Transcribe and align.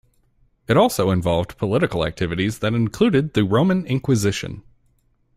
It 0.67 0.77
also 0.77 1.11
involved 1.11 1.59
political 1.59 2.03
activities 2.07 2.57
that 2.57 2.73
included 2.73 3.35
the 3.35 3.43
Roman 3.43 3.85
Inquisition. 3.85 4.63